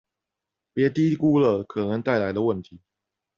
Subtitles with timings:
[0.73, 2.79] 別低估了可能帶來的問題